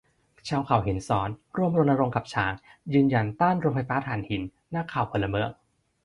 [0.47, 2.53] ชาวเขาหินซ้อนร่วมรณรงค์กับช้าง
[2.93, 4.41] ยืนยันต้านโรงไฟฟ้าถ่านหิน
[4.75, 5.49] นักข่าวพลเมือง